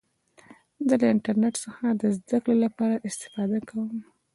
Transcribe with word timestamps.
زه 0.87 0.95
له 1.01 1.07
انټرنټ 1.13 1.55
څخه 1.65 1.85
د 2.01 2.03
زدهکړي 2.17 2.55
له 2.63 2.69
پاره 2.77 3.03
استفاده 3.09 3.57
کوم. 3.69 3.97